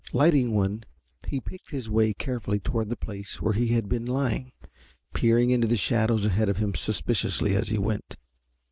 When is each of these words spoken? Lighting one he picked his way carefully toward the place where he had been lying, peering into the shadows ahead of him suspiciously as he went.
Lighting 0.13 0.55
one 0.55 0.83
he 1.27 1.39
picked 1.39 1.69
his 1.69 1.87
way 1.87 2.11
carefully 2.11 2.59
toward 2.59 2.89
the 2.89 2.95
place 2.95 3.39
where 3.39 3.53
he 3.53 3.67
had 3.67 3.87
been 3.87 4.03
lying, 4.07 4.51
peering 5.13 5.51
into 5.51 5.67
the 5.67 5.77
shadows 5.77 6.25
ahead 6.25 6.49
of 6.49 6.57
him 6.57 6.73
suspiciously 6.73 7.55
as 7.55 7.67
he 7.69 7.77
went. 7.77 8.15